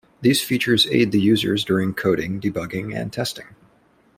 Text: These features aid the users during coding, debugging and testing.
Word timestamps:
These 0.21 0.41
features 0.41 0.87
aid 0.89 1.11
the 1.11 1.21
users 1.21 1.63
during 1.63 1.93
coding, 1.93 2.41
debugging 2.41 2.95
and 2.95 3.13
testing. 3.13 3.49